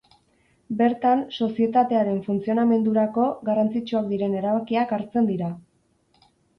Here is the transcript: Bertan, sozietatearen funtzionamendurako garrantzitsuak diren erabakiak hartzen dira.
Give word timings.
Bertan, 0.79 1.21
sozietatearen 1.39 2.19
funtzionamendurako 2.29 3.29
garrantzitsuak 3.53 4.11
diren 4.17 4.37
erabakiak 4.43 4.99
hartzen 5.01 5.33
dira. 5.35 5.57